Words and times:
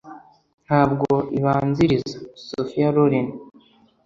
ntabwo 0.65 1.07
ibanziriza- 1.37 2.17
sophia 2.47 2.89
loren 2.95 3.27